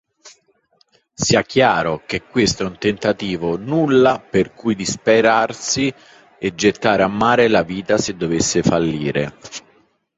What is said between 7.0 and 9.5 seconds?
a mare la vita se dovesse fallire